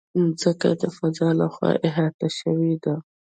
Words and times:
مځکه 0.19 0.69
د 0.81 0.83
فضا 0.97 1.29
له 1.39 1.47
خوا 1.53 1.71
احاطه 1.87 2.27
شوې 2.39 2.73
ده. 2.83 2.95